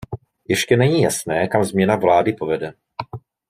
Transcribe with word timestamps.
Ještě 0.47 0.77
není 0.77 1.01
jasné, 1.01 1.47
kam 1.47 1.63
změna 1.63 1.95
vlády 1.95 2.33
povede. 2.33 2.73